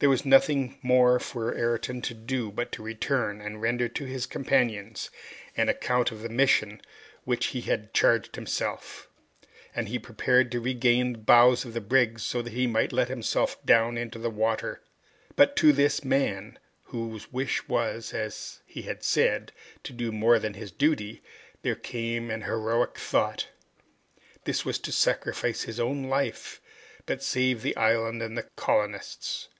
[0.00, 4.26] There was nothing more for Ayrton to do but to return, and render to his
[4.26, 5.08] companions
[5.56, 6.78] an account of the mission
[7.24, 9.08] with which he had charged himself,
[9.72, 13.06] and he prepared to regain the bows of the brig, so that he might let
[13.08, 14.82] himself down into the water.
[15.36, 19.52] But to this man, whose wish was, as he had said,
[19.84, 21.22] to do more than his duty,
[21.62, 23.46] there came an heroic thought.
[24.42, 26.60] This was to sacrifice his own life,
[27.06, 29.50] but save the island and the colonists.